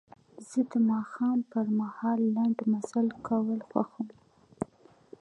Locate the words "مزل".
2.71-3.07